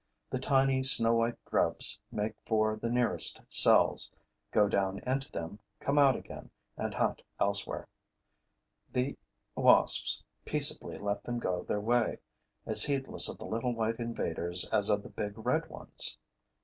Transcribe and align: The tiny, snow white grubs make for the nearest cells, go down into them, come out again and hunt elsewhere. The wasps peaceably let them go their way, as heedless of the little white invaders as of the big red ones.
The 0.31 0.39
tiny, 0.39 0.81
snow 0.81 1.13
white 1.13 1.37
grubs 1.45 1.99
make 2.11 2.33
for 2.47 2.75
the 2.75 2.89
nearest 2.89 3.39
cells, 3.47 4.11
go 4.51 4.67
down 4.67 4.97
into 5.05 5.31
them, 5.31 5.59
come 5.79 5.99
out 5.99 6.15
again 6.15 6.49
and 6.75 6.95
hunt 6.95 7.21
elsewhere. 7.39 7.87
The 8.91 9.15
wasps 9.53 10.23
peaceably 10.43 10.97
let 10.97 11.23
them 11.23 11.37
go 11.37 11.61
their 11.65 11.79
way, 11.81 12.17
as 12.65 12.85
heedless 12.85 13.29
of 13.29 13.37
the 13.37 13.45
little 13.45 13.75
white 13.75 13.99
invaders 13.99 14.67
as 14.69 14.89
of 14.89 15.03
the 15.03 15.09
big 15.09 15.37
red 15.37 15.69
ones. 15.69 16.17